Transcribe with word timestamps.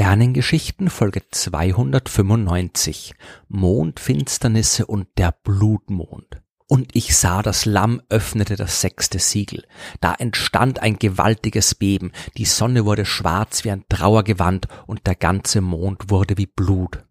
Sternengeschichten 0.00 0.88
Folge 0.88 1.20
295 1.30 3.12
Mondfinsternisse 3.48 4.86
und 4.86 5.08
der 5.18 5.30
Blutmond. 5.30 6.40
Und 6.66 6.96
ich 6.96 7.14
sah, 7.14 7.42
das 7.42 7.66
Lamm 7.66 8.00
öffnete 8.08 8.56
das 8.56 8.80
sechste 8.80 9.18
Siegel. 9.18 9.66
Da 10.00 10.14
entstand 10.14 10.78
ein 10.78 10.98
gewaltiges 10.98 11.74
Beben, 11.74 12.12
die 12.38 12.46
Sonne 12.46 12.86
wurde 12.86 13.04
schwarz 13.04 13.62
wie 13.64 13.72
ein 13.72 13.84
Trauergewand 13.90 14.68
und 14.86 15.06
der 15.06 15.16
ganze 15.16 15.60
Mond 15.60 16.08
wurde 16.08 16.38
wie 16.38 16.46
Blut. 16.46 17.04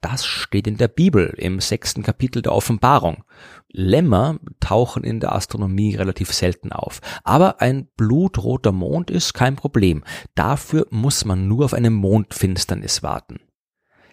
Das 0.00 0.26
steht 0.26 0.66
in 0.66 0.76
der 0.76 0.88
Bibel 0.88 1.34
im 1.36 1.60
sechsten 1.60 2.02
Kapitel 2.02 2.42
der 2.42 2.52
Offenbarung. 2.52 3.24
Lämmer 3.68 4.38
tauchen 4.60 5.04
in 5.04 5.20
der 5.20 5.34
Astronomie 5.34 5.96
relativ 5.96 6.32
selten 6.32 6.72
auf. 6.72 7.00
Aber 7.24 7.60
ein 7.60 7.88
blutroter 7.96 8.72
Mond 8.72 9.10
ist 9.10 9.32
kein 9.32 9.56
Problem. 9.56 10.04
Dafür 10.34 10.86
muss 10.90 11.24
man 11.24 11.48
nur 11.48 11.64
auf 11.64 11.74
eine 11.74 11.90
Mondfinsternis 11.90 13.02
warten 13.02 13.40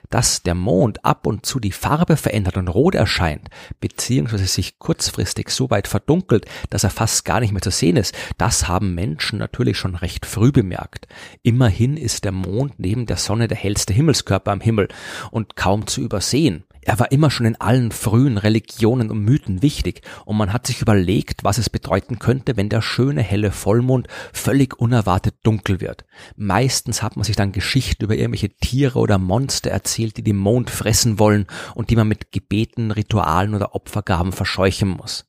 dass 0.10 0.44
der 0.44 0.56
Mond 0.56 1.04
ab 1.06 1.26
und 1.28 1.46
zu 1.46 1.60
die 1.60 1.72
Farbe 1.72 2.18
verändert 2.18 2.58
und 2.58 2.68
rot 2.68 2.96
erscheint, 2.96 3.50
beziehungsweise 3.80 4.46
sich 4.46 4.80
kurzfristig 4.80 5.50
so 5.50 5.70
weit 5.70 5.88
verdunkelt, 5.88 6.46
dass 6.70 6.84
er 6.84 6.90
fast 6.90 7.26
gar 7.26 7.40
nicht 7.40 7.52
mehr 7.52 7.62
zu 7.62 7.72
sehen 7.72 7.98
ist, 7.98 8.16
das 8.38 8.68
haben 8.68 8.96
Menschen 8.96 9.40
natürlich 9.40 9.78
schon 9.78 9.96
recht 9.96 10.26
früh 10.26 10.52
bemerkt. 10.52 11.08
Immerhin 11.42 11.98
ist 11.98 12.24
der 12.24 12.32
Mond 12.32 12.74
neben 12.78 13.06
der 13.06 13.18
Sonne 13.18 13.48
der 13.48 13.58
hellste 13.58 13.94
Himmelskörper 13.94 14.52
am 14.52 14.62
Himmel 14.62 14.88
und 15.32 15.56
kaum 15.56 15.88
zu 15.88 16.02
übersehen. 16.02 16.64
Er 16.86 17.00
war 17.00 17.12
immer 17.12 17.32
schon 17.32 17.46
in 17.46 17.60
allen 17.60 17.92
frühen 17.92 18.38
Religionen 18.38 19.10
und 19.10 19.20
Mythen 19.20 19.62
wichtig 19.62 20.02
und 20.26 20.38
man 20.38 20.54
hat 20.54 20.68
sich 20.68 20.82
überlegt, 20.82 21.44
was 21.44 21.58
es 21.58 21.70
bedeuten 21.70 22.20
könnte, 22.20 22.58
wenn 22.58 22.70
der 22.70 22.82
schöne 22.82 23.22
helle 23.22 23.52
Vollmond 23.52 24.08
völlig 24.34 24.80
unerwartet 24.80 25.36
dunkel 25.44 25.82
wird. 25.82 26.06
Meistens 26.36 27.02
hat 27.02 27.16
man 27.16 27.24
sich 27.24 27.36
dann 27.36 27.52
Geschichten 27.52 28.04
über 28.04 28.16
irgendwelche 28.16 28.50
Tiere 28.50 29.00
oder 29.00 29.18
Monster 29.18 29.72
erzählt, 29.72 30.18
die 30.18 30.24
den 30.24 30.38
Mond 30.38 30.70
fressen 30.70 31.20
wollen 31.20 31.48
und 31.76 31.90
die 31.90 31.96
man 31.96 32.08
mit 32.08 32.32
Gebeten, 32.32 32.92
Ritualen 32.92 33.56
oder 33.56 33.76
Opfergaben 33.76 34.32
verscheuchen 34.32 34.90
muss. 34.90 35.26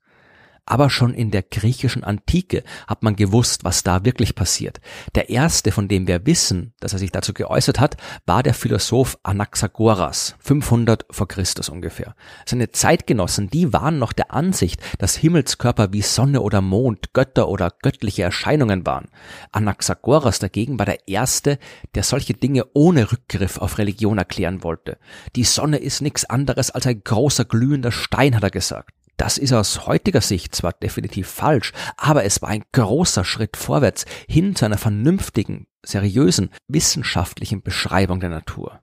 Aber 0.66 0.88
schon 0.88 1.12
in 1.12 1.30
der 1.30 1.42
griechischen 1.42 2.04
Antike 2.04 2.64
hat 2.86 3.02
man 3.02 3.16
gewusst, 3.16 3.64
was 3.64 3.82
da 3.82 4.04
wirklich 4.04 4.34
passiert. 4.34 4.80
Der 5.14 5.28
erste, 5.28 5.72
von 5.72 5.88
dem 5.88 6.06
wir 6.06 6.24
wissen, 6.24 6.72
dass 6.80 6.94
er 6.94 6.98
sich 6.98 7.12
dazu 7.12 7.34
geäußert 7.34 7.80
hat, 7.80 7.98
war 8.24 8.42
der 8.42 8.54
Philosoph 8.54 9.18
Anaxagoras, 9.22 10.36
500 10.38 11.04
vor 11.10 11.28
Christus 11.28 11.68
ungefähr. 11.68 12.14
Seine 12.46 12.70
Zeitgenossen, 12.70 13.50
die 13.50 13.74
waren 13.74 13.98
noch 13.98 14.14
der 14.14 14.32
Ansicht, 14.32 14.80
dass 14.98 15.16
Himmelskörper 15.16 15.92
wie 15.92 16.02
Sonne 16.02 16.40
oder 16.40 16.62
Mond 16.62 17.12
Götter 17.12 17.48
oder 17.48 17.70
göttliche 17.82 18.22
Erscheinungen 18.22 18.86
waren. 18.86 19.08
Anaxagoras 19.52 20.38
dagegen 20.38 20.78
war 20.78 20.86
der 20.86 21.08
erste, 21.08 21.58
der 21.94 22.04
solche 22.04 22.32
Dinge 22.32 22.64
ohne 22.72 23.12
Rückgriff 23.12 23.58
auf 23.58 23.76
Religion 23.76 24.16
erklären 24.16 24.64
wollte. 24.64 24.96
Die 25.36 25.44
Sonne 25.44 25.76
ist 25.76 26.00
nichts 26.00 26.24
anderes 26.24 26.70
als 26.70 26.86
ein 26.86 27.04
großer 27.04 27.44
glühender 27.44 27.92
Stein, 27.92 28.34
hat 28.34 28.42
er 28.42 28.50
gesagt. 28.50 28.94
Das 29.16 29.38
ist 29.38 29.52
aus 29.52 29.86
heutiger 29.86 30.20
Sicht 30.20 30.54
zwar 30.54 30.72
definitiv 30.72 31.28
falsch, 31.28 31.72
aber 31.96 32.24
es 32.24 32.42
war 32.42 32.48
ein 32.48 32.64
großer 32.72 33.24
Schritt 33.24 33.56
vorwärts 33.56 34.04
hin 34.28 34.56
zu 34.56 34.64
einer 34.64 34.78
vernünftigen, 34.78 35.66
seriösen, 35.84 36.50
wissenschaftlichen 36.68 37.62
Beschreibung 37.62 38.20
der 38.20 38.30
Natur. 38.30 38.80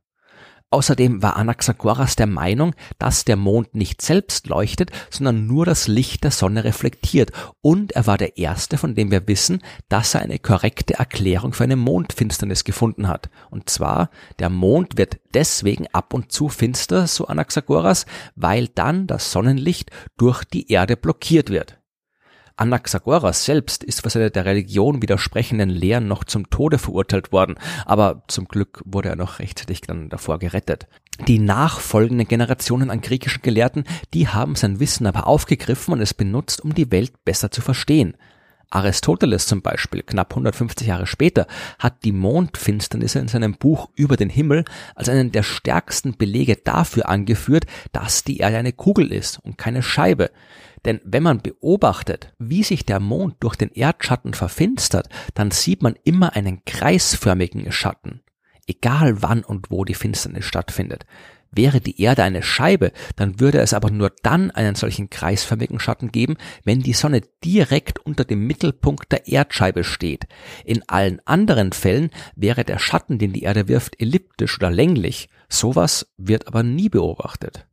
Außerdem 0.74 1.22
war 1.22 1.36
Anaxagoras 1.36 2.16
der 2.16 2.28
Meinung, 2.28 2.74
dass 2.98 3.26
der 3.26 3.36
Mond 3.36 3.76
nicht 3.76 4.02
selbst 4.02 4.48
leuchtet, 4.48 4.90
sondern 5.09 5.46
nur 5.46 5.66
das 5.66 5.90
Licht 5.90 6.24
der 6.24 6.32
Sonne 6.32 6.64
reflektiert, 6.64 7.32
und 7.59 7.92
er 7.92 8.08
war 8.08 8.18
der 8.18 8.38
Erste, 8.38 8.78
von 8.78 8.96
dem 8.96 9.12
wir 9.12 9.28
wissen, 9.28 9.62
dass 9.90 10.16
er 10.16 10.22
eine 10.22 10.40
korrekte 10.40 10.94
Erklärung 10.94 11.52
für 11.52 11.66
eine 11.66 11.76
Mondfinsternis 11.76 12.64
gefunden 12.64 13.10
hat. 13.10 13.30
Und 13.50 13.70
zwar, 13.70 14.10
der 14.40 14.50
Mond 14.50 14.98
wird 14.98 15.20
deswegen 15.34 15.88
ab 15.92 16.14
und 16.14 16.31
zu 16.31 16.48
finster, 16.48 17.06
so 17.06 17.28
Anaxagoras, 17.28 18.06
weil 18.38 18.70
dann 18.70 19.08
das 19.08 19.34
Sonnenlicht 19.34 19.92
durch 20.18 20.46
die 20.46 20.72
Erde 20.72 20.96
blockiert 20.96 21.50
wird. 21.50 21.81
Anaxagoras 22.62 23.44
selbst 23.44 23.84
ist 23.84 24.04
für 24.04 24.12
seine 24.12 24.30
der 24.30 24.46
Religion 24.46 25.02
widersprechenden 25.02 25.72
Lehren 25.72 26.08
noch 26.08 26.24
zum 26.24 26.52
Tode 26.52 26.78
verurteilt 26.78 27.32
worden, 27.32 27.56
aber 27.88 28.22
zum 28.28 28.48
Glück 28.48 28.84
wurde 28.86 29.10
er 29.10 29.16
noch 29.16 29.40
rechtzeitig 29.40 29.82
dann 29.82 30.10
davor 30.10 30.38
gerettet. 30.38 30.88
Die 31.28 31.40
nachfolgenden 31.40 32.28
Generationen 32.28 32.92
an 32.92 33.02
griechischen 33.02 33.42
Gelehrten, 33.42 33.86
die 34.14 34.28
haben 34.28 34.54
sein 34.54 34.80
Wissen 34.80 35.08
aber 35.08 35.26
aufgegriffen 35.26 35.92
und 35.92 36.02
es 36.02 36.14
benutzt, 36.14 36.62
um 36.62 36.76
die 36.76 36.92
Welt 36.92 37.26
besser 37.26 37.50
zu 37.50 37.62
verstehen. 37.62 38.16
Aristoteles 38.72 39.46
zum 39.46 39.62
Beispiel, 39.62 40.02
knapp 40.02 40.32
150 40.32 40.88
Jahre 40.88 41.06
später, 41.06 41.46
hat 41.78 42.04
die 42.04 42.12
Mondfinsternisse 42.12 43.20
in 43.20 43.28
seinem 43.28 43.54
Buch 43.54 43.90
Über 43.96 44.18
den 44.18 44.30
Himmel 44.30 44.66
als 44.96 45.09
einen 45.09 45.32
der 45.32 45.44
stärksten 45.44 46.18
Belege 46.18 46.56
dafür 46.56 47.08
angeführt, 47.10 47.66
dass 47.92 48.24
die 48.24 48.38
Erde 48.38 48.58
eine 48.58 48.74
Kugel 48.74 49.12
ist 49.12 49.40
und 49.40 49.58
keine 49.58 49.84
Scheibe. 49.84 50.31
Denn 50.86 51.00
wenn 51.04 51.22
man 51.22 51.42
beobachtet, 51.42 52.34
wie 52.40 52.64
sich 52.64 52.86
der 52.86 53.00
Mond 53.00 53.36
durch 53.40 53.56
den 53.56 53.72
Erdschatten 53.72 54.34
verfinstert, 54.34 55.10
dann 55.36 55.52
sieht 55.52 55.84
man 55.84 55.96
immer 56.04 56.36
einen 56.36 56.66
kreisförmigen 56.66 57.72
Schatten, 57.72 58.22
egal 58.68 59.22
wann 59.22 59.44
und 59.44 59.70
wo 59.70 59.86
die 59.86 59.94
Finsternis 59.94 60.46
stattfindet. 60.46 61.06
Wäre 61.53 61.81
die 61.81 62.01
Erde 62.01 62.23
eine 62.23 62.44
Scheibe, 62.44 62.94
dann 63.17 63.41
würde 63.41 63.59
es 63.59 63.73
aber 63.73 63.91
nur 63.91 64.13
dann 64.23 64.51
einen 64.51 64.75
solchen 64.75 65.09
kreisförmigen 65.09 65.79
Schatten 65.79 66.12
geben, 66.12 66.38
wenn 66.63 66.79
die 66.79 66.94
Sonne 66.94 67.22
direkt 67.44 68.00
unter 68.00 68.23
dem 68.23 68.47
Mittelpunkt 68.47 69.12
der 69.12 69.28
Erdscheibe 69.28 69.84
steht. 69.84 70.28
In 70.63 70.88
allen 70.88 71.19
anderen 71.25 71.73
Fällen 71.73 72.09
wäre 72.35 72.63
der 72.63 72.79
Schatten, 72.79 73.19
den 73.19 73.34
die 73.34 73.44
Erde 73.44 73.67
wirft, 73.67 74.00
elliptisch 74.00 74.57
oder 74.57 74.72
länglich. 74.72 75.28
Sowas 75.50 76.13
wird 76.17 76.47
aber 76.47 76.63
nie 76.63 76.88
beobachtet. 76.88 77.68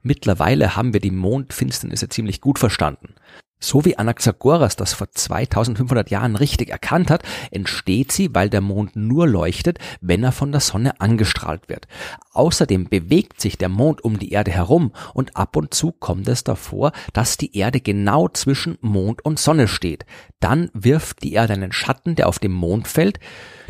Mittlerweile 0.00 0.74
haben 0.74 0.94
wir 0.94 1.00
die 1.00 1.10
Mondfinsternisse 1.10 2.08
ziemlich 2.08 2.40
gut 2.40 2.58
verstanden. 2.58 3.14
So 3.62 3.84
wie 3.84 3.96
Anaxagoras 3.96 4.74
das 4.74 4.92
vor 4.92 5.12
2500 5.12 6.10
Jahren 6.10 6.34
richtig 6.34 6.70
erkannt 6.70 7.12
hat, 7.12 7.22
entsteht 7.52 8.10
sie, 8.10 8.34
weil 8.34 8.50
der 8.50 8.60
Mond 8.60 8.96
nur 8.96 9.28
leuchtet, 9.28 9.78
wenn 10.00 10.24
er 10.24 10.32
von 10.32 10.50
der 10.50 10.60
Sonne 10.60 11.00
angestrahlt 11.00 11.68
wird. 11.68 11.86
Außerdem 12.32 12.88
bewegt 12.88 13.40
sich 13.40 13.56
der 13.58 13.68
Mond 13.68 14.02
um 14.02 14.18
die 14.18 14.32
Erde 14.32 14.50
herum 14.50 14.90
und 15.14 15.36
ab 15.36 15.54
und 15.54 15.72
zu 15.72 15.92
kommt 15.92 16.26
es 16.26 16.42
davor, 16.42 16.90
dass 17.12 17.36
die 17.36 17.56
Erde 17.56 17.80
genau 17.80 18.28
zwischen 18.28 18.78
Mond 18.80 19.24
und 19.24 19.38
Sonne 19.38 19.68
steht. 19.68 20.06
Dann 20.40 20.68
wirft 20.74 21.22
die 21.22 21.34
Erde 21.34 21.52
einen 21.52 21.70
Schatten, 21.70 22.16
der 22.16 22.28
auf 22.28 22.40
dem 22.40 22.52
Mond 22.52 22.88
fällt, 22.88 23.20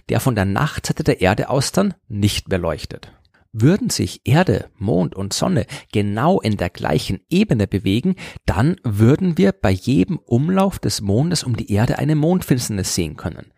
der 0.09 0.20
von 0.20 0.34
der 0.34 0.47
Nachtseite 0.47 1.04
der 1.04 1.20
Erde 1.20 1.50
aus 1.50 1.70
dann 1.70 1.92
nicht 2.09 2.48
mehr 2.48 2.59
leuchtet. 2.59 3.12
Würden 3.53 3.91
sich 3.91 4.23
Erde, 4.25 4.71
Mond 4.79 5.15
und 5.15 5.35
Sonne 5.35 5.67
genau 5.93 6.41
in 6.41 6.57
der 6.57 6.71
gleichen 6.71 7.21
Ebene 7.29 7.67
bewegen, 7.67 8.17
dann 8.47 8.77
würden 8.83 9.37
wir 9.37 9.53
bei 9.53 9.71
jedem 9.71 10.19
Umlauf 10.19 10.79
des 10.79 11.03
Mondes 11.03 11.45
um 11.45 11.55
die 11.57 11.71
Erde 11.71 11.99
eine 11.99 12.15
Mondfinsternis 12.15 12.95
sehen 12.95 13.17
können. 13.17 13.53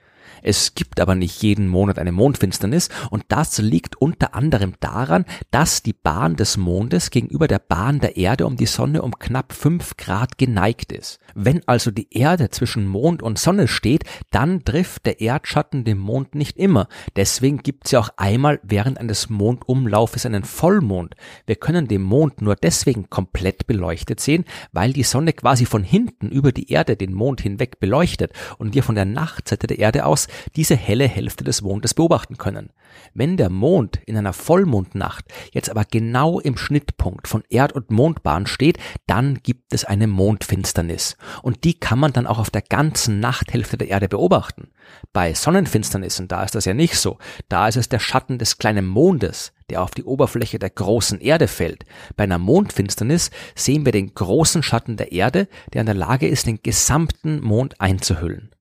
Es 0.45 0.75
gibt 0.75 1.01
aber 1.01 1.15
nicht 1.15 1.43
jeden 1.43 1.69
Monat 1.69 1.99
eine 1.99 2.13
Mondfinsternis 2.13 2.91
und 3.11 3.25
das 3.29 3.57
liegt 3.59 3.97
unter 3.97 4.35
anderem 4.35 4.75
daran, 4.79 5.25
dass 5.51 5.83
die 5.83 5.95
Bahn 5.95 6.37
des 6.37 6.59
Mondes 6.59 7.09
gegenüber 7.09 7.49
der 7.49 7.59
Bahn 7.59 7.99
der 7.99 8.19
Erde 8.19 8.47
um 8.47 8.57
die 8.57 8.67
Sonne 8.67 9.01
um 9.01 9.19
knapp 9.19 9.55
fünf 9.55 9.97
Grad 9.97 10.37
geneigt 10.37 10.93
ist. 10.93 11.19
Wenn 11.35 11.67
also 11.67 11.91
die 11.91 12.09
Erde 12.11 12.51
zwischen 12.51 12.87
Mond 12.87 13.23
und 13.23 13.39
Sonne 13.39 13.69
steht, 13.69 14.05
dann 14.31 14.65
trifft 14.65 15.07
der 15.07 15.23
Erdschatten 15.23 15.85
den 15.85 15.97
Mond 15.97 16.35
nicht 16.35 16.59
immer. 16.59 16.89
Deswegen 17.17 17.63
gibt 17.63 17.87
es 17.87 17.93
ja 17.93 18.01
auch 18.01 18.11
einmal 18.19 18.61
während 18.63 18.99
eines 18.99 19.31
Mondumlaufes 19.31 20.27
einen 20.27 20.45
Vollmond. 20.45 21.15
Wir 21.47 21.57
können 21.57 21.89
den 21.89 22.03
Mond 22.03 22.43
nur 22.43 22.55
deswegen 22.55 23.09
komplett 23.09 23.67
beleuchtet 23.67 24.21
sehen, 24.21 24.45
weil 24.73 24.93
die 24.93 25.05
Sonne 25.05 25.33
quasi 25.33 25.65
von 25.65 25.83
hinten 25.83 26.29
über 26.29 26.53
die 26.53 26.71
Erde 26.71 26.97
den 26.97 27.15
Mond 27.15 27.41
hinweg 27.41 27.81
beleuchtet 27.81 28.33
und 28.59 28.75
wir 28.75 28.83
von 28.83 28.95
der 28.95 29.07
Nachtseite 29.07 29.67
der 29.67 29.79
Erde 29.79 30.05
aus 30.05 30.29
diese 30.57 30.77
helle 30.77 31.09
Hälfte 31.09 31.45
des 31.45 31.63
Mondes 31.63 31.95
beobachten 31.95 32.37
können. 32.37 32.71
Wenn 33.13 33.37
der 33.37 33.51
Mond 33.51 34.01
in 34.07 34.17
einer 34.17 34.33
Vollmondnacht 34.33 35.25
jetzt 35.53 35.71
aber 35.71 35.85
genau 35.85 36.41
im 36.41 36.57
Schnittpunkt 36.57 37.29
von 37.29 37.43
Erd- 37.49 37.73
und 37.73 37.91
Mondbahn 37.91 38.47
steht, 38.47 38.79
dann 39.07 39.41
gibt 39.43 39.73
es 39.73 39.85
eine 39.85 40.07
Mondfinsternis. 40.07 41.17
Und 41.43 41.65
die 41.65 41.79
kann 41.79 41.99
man 41.99 42.13
dann 42.13 42.27
auch 42.27 42.39
auf 42.39 42.51
der 42.51 42.63
ganzen 42.63 43.21
Nachthälfte 43.21 43.77
der 43.77 43.89
Erde 43.89 44.09
beobachten. 44.09 44.69
Bei 45.13 45.35
Sonnenfinsternissen, 45.35 46.29
da 46.29 46.45
ist 46.45 46.55
das 46.55 46.65
ja 46.65 46.75
nicht 46.75 46.97
so. 46.97 47.19
Da 47.49 47.69
ist 47.69 47.77
es 47.77 47.89
der 47.89 47.99
Schatten 47.99 48.39
des 48.39 48.59
kleinen 48.59 48.87
Mondes, 48.87 49.53
der 49.71 49.83
auf 49.83 49.93
die 49.93 50.05
Oberfläche 50.05 50.59
der 50.59 50.71
großen 50.71 51.21
Erde 51.21 51.49
fällt. 51.49 51.85
Bei 52.17 52.25
einer 52.25 52.39
Mondfinsternis 52.39 53.31
sehen 53.55 53.85
wir 53.85 53.93
den 53.93 54.15
großen 54.15 54.63
Schatten 54.63 54.97
der 54.97 55.13
Erde, 55.13 55.49
der 55.73 55.81
in 55.81 55.87
der 55.87 55.95
Lage 55.95 56.29
ist, 56.29 56.47
den 56.47 56.63
gesamten 56.63 57.41
Mond 57.41 57.81
einzuhüllen. 57.81 58.54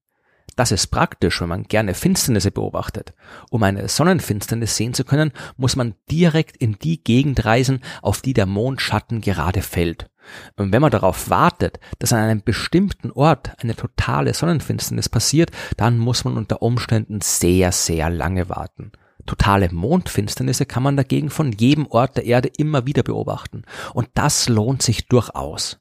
Das 0.55 0.71
ist 0.71 0.87
praktisch, 0.87 1.41
wenn 1.41 1.49
man 1.49 1.63
gerne 1.63 1.93
Finsternisse 1.95 2.51
beobachtet. 2.51 3.13
Um 3.49 3.63
eine 3.63 3.87
Sonnenfinsternis 3.87 4.75
sehen 4.75 4.93
zu 4.93 5.03
können, 5.03 5.31
muss 5.57 5.75
man 5.75 5.95
direkt 6.11 6.57
in 6.57 6.77
die 6.77 7.03
Gegend 7.03 7.45
reisen, 7.45 7.81
auf 8.01 8.21
die 8.21 8.33
der 8.33 8.45
Mondschatten 8.45 9.21
gerade 9.21 9.61
fällt. 9.61 10.09
Und 10.55 10.71
wenn 10.71 10.81
man 10.81 10.91
darauf 10.91 11.29
wartet, 11.29 11.79
dass 11.99 12.13
an 12.13 12.19
einem 12.19 12.43
bestimmten 12.43 13.11
Ort 13.11 13.51
eine 13.61 13.75
totale 13.75 14.33
Sonnenfinsternis 14.33 15.09
passiert, 15.09 15.51
dann 15.75 15.97
muss 15.97 16.23
man 16.23 16.37
unter 16.37 16.61
Umständen 16.61 17.19
sehr, 17.21 17.71
sehr 17.71 18.09
lange 18.09 18.47
warten. 18.47 18.91
Totale 19.25 19.69
Mondfinsternisse 19.71 20.65
kann 20.65 20.83
man 20.83 20.97
dagegen 20.97 21.29
von 21.29 21.51
jedem 21.53 21.87
Ort 21.87 22.17
der 22.17 22.25
Erde 22.25 22.49
immer 22.57 22.85
wieder 22.85 23.03
beobachten. 23.03 23.63
Und 23.93 24.09
das 24.15 24.49
lohnt 24.49 24.81
sich 24.81 25.07
durchaus. 25.07 25.79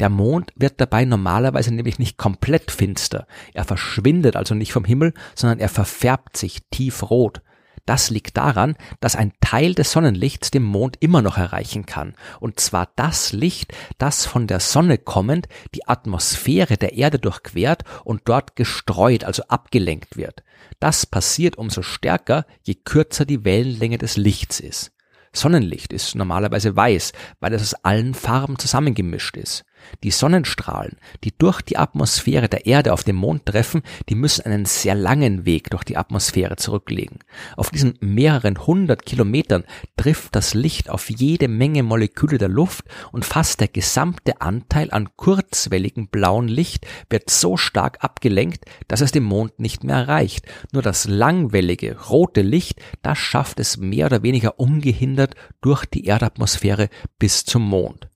Der 0.00 0.08
Mond 0.08 0.52
wird 0.56 0.80
dabei 0.80 1.04
normalerweise 1.04 1.72
nämlich 1.72 1.98
nicht 1.98 2.18
komplett 2.18 2.70
finster. 2.70 3.26
Er 3.52 3.64
verschwindet 3.64 4.36
also 4.36 4.54
nicht 4.54 4.72
vom 4.72 4.84
Himmel, 4.84 5.14
sondern 5.34 5.60
er 5.60 5.68
verfärbt 5.68 6.36
sich 6.36 6.62
tiefrot. 6.70 7.42
Das 7.86 8.08
liegt 8.08 8.38
daran, 8.38 8.76
dass 9.00 9.14
ein 9.14 9.32
Teil 9.40 9.74
des 9.74 9.92
Sonnenlichts 9.92 10.50
den 10.50 10.62
Mond 10.62 10.96
immer 11.00 11.20
noch 11.20 11.36
erreichen 11.36 11.84
kann. 11.84 12.14
Und 12.40 12.58
zwar 12.58 12.88
das 12.96 13.32
Licht, 13.32 13.74
das 13.98 14.24
von 14.24 14.46
der 14.46 14.60
Sonne 14.60 14.96
kommend 14.96 15.48
die 15.74 15.86
Atmosphäre 15.86 16.78
der 16.78 16.94
Erde 16.94 17.18
durchquert 17.18 17.84
und 18.04 18.22
dort 18.24 18.56
gestreut, 18.56 19.24
also 19.24 19.42
abgelenkt 19.48 20.16
wird. 20.16 20.42
Das 20.80 21.04
passiert 21.04 21.56
umso 21.56 21.82
stärker, 21.82 22.46
je 22.62 22.74
kürzer 22.74 23.26
die 23.26 23.44
Wellenlänge 23.44 23.98
des 23.98 24.16
Lichts 24.16 24.60
ist. 24.60 24.92
Sonnenlicht 25.34 25.92
ist 25.92 26.14
normalerweise 26.14 26.74
weiß, 26.74 27.12
weil 27.40 27.52
es 27.52 27.62
aus 27.62 27.74
allen 27.84 28.14
Farben 28.14 28.58
zusammengemischt 28.58 29.36
ist. 29.36 29.64
Die 30.02 30.10
Sonnenstrahlen, 30.10 30.96
die 31.24 31.36
durch 31.36 31.62
die 31.62 31.76
Atmosphäre 31.76 32.48
der 32.48 32.66
Erde 32.66 32.92
auf 32.92 33.04
den 33.04 33.16
Mond 33.16 33.46
treffen, 33.46 33.82
die 34.08 34.14
müssen 34.14 34.44
einen 34.46 34.64
sehr 34.64 34.94
langen 34.94 35.44
Weg 35.44 35.70
durch 35.70 35.84
die 35.84 35.96
Atmosphäre 35.96 36.56
zurücklegen. 36.56 37.18
Auf 37.56 37.70
diesen 37.70 37.98
mehreren 38.00 38.66
hundert 38.66 39.06
Kilometern 39.06 39.64
trifft 39.96 40.34
das 40.34 40.54
Licht 40.54 40.90
auf 40.90 41.10
jede 41.10 41.48
Menge 41.48 41.82
Moleküle 41.82 42.38
der 42.38 42.48
Luft 42.48 42.84
und 43.12 43.24
fast 43.24 43.60
der 43.60 43.68
gesamte 43.68 44.40
Anteil 44.40 44.90
an 44.90 45.08
kurzwelligem 45.16 46.08
blauen 46.08 46.48
Licht 46.48 46.86
wird 47.10 47.30
so 47.30 47.56
stark 47.56 48.02
abgelenkt, 48.02 48.64
dass 48.88 49.00
es 49.00 49.12
den 49.12 49.24
Mond 49.24 49.58
nicht 49.58 49.84
mehr 49.84 49.96
erreicht. 49.96 50.46
Nur 50.72 50.82
das 50.82 51.06
langwellige 51.06 51.98
rote 52.08 52.42
Licht, 52.42 52.80
das 53.02 53.18
schafft 53.18 53.60
es 53.60 53.76
mehr 53.76 54.06
oder 54.06 54.22
weniger 54.22 54.58
ungehindert 54.58 55.34
durch 55.60 55.84
die 55.86 56.04
Erdatmosphäre 56.04 56.88
bis 57.18 57.44
zum 57.44 57.62
Mond. 57.62 58.08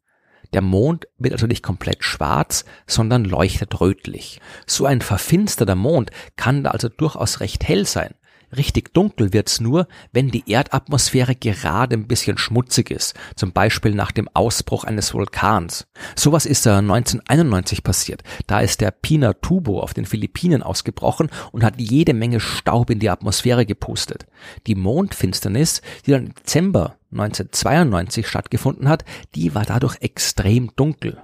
Der 0.53 0.63
Mond 0.63 1.07
wird 1.19 1.35
also 1.35 1.47
nicht 1.47 1.63
komplett 1.63 2.05
schwarz, 2.05 2.65
sondern 2.87 3.25
leuchtet 3.25 3.81
rötlich. 3.81 4.41
So 4.67 4.87
ein 4.87 5.01
verfinsterter 5.01 5.75
Mond 5.75 6.11
kann 6.37 6.65
da 6.65 6.71
also 6.71 6.89
durchaus 6.89 7.41
recht 7.41 7.67
hell 7.69 7.87
sein. 7.87 8.15
Richtig 8.57 8.95
dunkel 8.95 9.33
wird's 9.33 9.61
nur, 9.61 9.89
wenn 10.13 10.31
die 10.31 10.51
Erdatmosphäre 10.51 11.35
gerade 11.35 11.97
ein 11.97 12.07
bisschen 12.07 12.39
schmutzig 12.39 12.91
ist, 12.91 13.15
zum 13.37 13.53
Beispiel 13.53 13.95
nach 13.95 14.11
dem 14.11 14.29
Ausbruch 14.33 14.85
eines 14.85 15.13
Vulkans. 15.13 15.87
Sowas 16.17 16.47
ist 16.47 16.65
da 16.65 16.79
1991 16.79 17.83
passiert. 17.83 18.23
Da 18.47 18.61
ist 18.61 18.81
der 18.81 18.91
Pinatubo 18.91 19.81
auf 19.81 19.93
den 19.93 20.07
Philippinen 20.07 20.63
ausgebrochen 20.63 21.29
und 21.53 21.63
hat 21.63 21.79
jede 21.79 22.15
Menge 22.15 22.41
Staub 22.41 22.89
in 22.91 23.01
die 23.01 23.11
Atmosphäre 23.11 23.67
gepustet. 23.67 24.27
Die 24.67 24.75
Mondfinsternis, 24.75 25.83
die 26.07 26.13
dann 26.13 26.27
im 26.29 26.35
Dezember 26.35 26.97
1992 27.13 28.27
stattgefunden 28.27 28.89
hat, 28.89 29.05
die 29.35 29.55
war 29.55 29.65
dadurch 29.65 29.97
extrem 30.01 30.71
dunkel. 30.75 31.19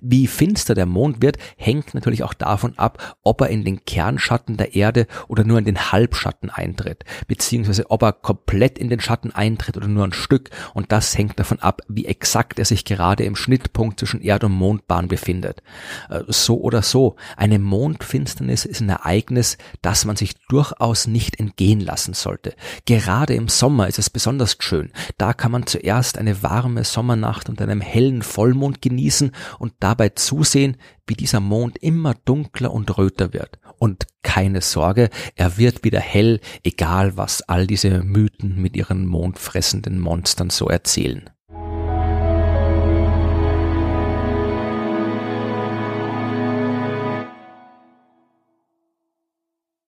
Wie 0.00 0.26
finster 0.26 0.74
der 0.74 0.86
Mond 0.86 1.22
wird, 1.22 1.38
hängt 1.56 1.94
natürlich 1.94 2.22
auch 2.22 2.34
davon 2.34 2.78
ab, 2.78 3.16
ob 3.22 3.40
er 3.40 3.48
in 3.48 3.64
den 3.64 3.84
Kernschatten 3.84 4.56
der 4.56 4.74
Erde 4.74 5.06
oder 5.28 5.44
nur 5.44 5.58
in 5.58 5.64
den 5.64 5.92
Halbschatten 5.92 6.50
eintritt, 6.50 7.04
beziehungsweise 7.26 7.90
ob 7.90 8.02
er 8.02 8.12
komplett 8.12 8.78
in 8.78 8.88
den 8.88 9.00
Schatten 9.00 9.32
eintritt 9.32 9.76
oder 9.76 9.88
nur 9.88 10.04
ein 10.04 10.12
Stück. 10.12 10.50
Und 10.74 10.92
das 10.92 11.16
hängt 11.16 11.38
davon 11.38 11.60
ab, 11.60 11.82
wie 11.88 12.06
exakt 12.06 12.58
er 12.58 12.64
sich 12.64 12.84
gerade 12.84 13.24
im 13.24 13.36
Schnittpunkt 13.36 14.00
zwischen 14.00 14.20
Erd- 14.22 14.44
und 14.44 14.52
Mondbahn 14.52 15.08
befindet. 15.08 15.62
Äh, 16.08 16.22
so 16.28 16.60
oder 16.60 16.82
so, 16.82 17.16
eine 17.36 17.58
Mondfinsternis 17.58 18.64
ist 18.64 18.80
ein 18.80 18.88
Ereignis, 18.88 19.58
das 19.82 20.04
man 20.04 20.16
sich 20.16 20.34
durchaus 20.48 21.06
nicht 21.06 21.38
entgehen 21.38 21.80
lassen 21.80 22.14
sollte. 22.14 22.54
Gerade 22.86 23.34
im 23.34 23.48
Sommer 23.48 23.88
ist 23.88 23.98
es 23.98 24.10
besonders 24.10 24.56
schön. 24.58 24.90
Da 25.18 25.32
kann 25.32 25.52
man 25.52 25.66
zuerst 25.66 26.18
eine 26.18 26.42
warme 26.42 26.84
Sommernacht 26.84 27.48
unter 27.48 27.64
einem 27.64 27.80
hellen 27.80 28.22
Vollmond 28.22 28.82
genießen 28.82 29.32
und 29.66 29.74
dabei 29.80 30.10
zusehen, 30.10 30.76
wie 31.08 31.14
dieser 31.14 31.40
Mond 31.40 31.76
immer 31.78 32.14
dunkler 32.14 32.72
und 32.72 32.96
röter 32.98 33.32
wird. 33.32 33.58
Und 33.78 34.06
keine 34.22 34.60
Sorge, 34.60 35.10
er 35.34 35.58
wird 35.58 35.82
wieder 35.82 35.98
hell, 35.98 36.40
egal 36.62 37.16
was 37.16 37.42
all 37.42 37.66
diese 37.66 38.04
Mythen 38.04 38.62
mit 38.62 38.76
ihren 38.76 39.06
mondfressenden 39.06 39.98
Monstern 39.98 40.50
so 40.50 40.68
erzählen. 40.68 41.30